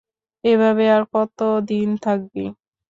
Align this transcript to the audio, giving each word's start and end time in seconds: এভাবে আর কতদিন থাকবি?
এভাবে 0.43 0.85
আর 0.95 1.03
কতদিন 1.13 1.89
থাকবি? 2.05 2.45